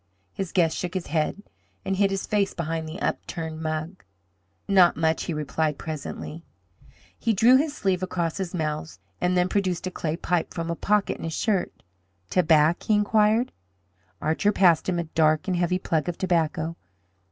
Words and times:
His 0.33 0.51
guest 0.51 0.75
shook 0.75 0.95
his 0.95 1.05
head 1.05 1.43
and 1.85 1.95
hid 1.95 2.09
his 2.09 2.25
face 2.25 2.55
behind 2.55 2.89
the 2.89 2.99
upturned 2.99 3.61
mug. 3.61 4.03
"Not 4.67 4.97
much," 4.97 5.25
he 5.25 5.33
replied, 5.35 5.77
presently. 5.77 6.43
He 7.19 7.33
drew 7.33 7.55
his 7.57 7.75
sleeve 7.77 8.01
across 8.01 8.37
his 8.37 8.51
mouth, 8.51 8.97
and 9.21 9.37
then 9.37 9.47
produced 9.47 9.85
a 9.85 9.91
clay 9.91 10.17
pipe 10.17 10.55
from 10.55 10.71
a 10.71 10.75
pocket 10.75 11.19
in 11.19 11.23
his 11.23 11.33
shirt. 11.37 11.83
"Tobac?" 12.31 12.81
he 12.81 12.95
inquired. 12.95 13.51
Archer 14.19 14.51
passed 14.51 14.89
him 14.89 14.97
a 14.97 15.03
dark 15.03 15.47
and 15.47 15.55
heavy 15.55 15.77
plug 15.77 16.09
of 16.09 16.17
tobacco. 16.17 16.77